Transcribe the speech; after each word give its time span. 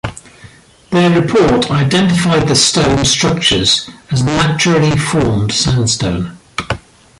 Their 0.89 1.11
report 1.21 1.69
identified 1.69 2.47
the 2.47 2.55
stone 2.55 3.05
structures 3.05 3.87
as 4.11 4.23
naturally 4.23 4.97
formed 4.97 5.51
sandstone. 5.51 6.39